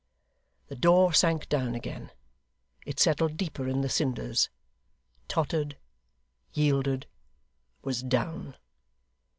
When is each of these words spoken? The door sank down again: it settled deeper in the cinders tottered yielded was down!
The 0.65 0.75
door 0.75 1.13
sank 1.13 1.47
down 1.47 1.75
again: 1.75 2.09
it 2.87 2.99
settled 2.99 3.37
deeper 3.37 3.67
in 3.67 3.81
the 3.81 3.87
cinders 3.87 4.49
tottered 5.27 5.77
yielded 6.53 7.05
was 7.83 8.01
down! 8.01 8.55